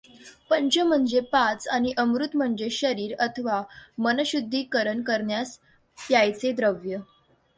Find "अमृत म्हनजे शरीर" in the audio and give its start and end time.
1.97-3.13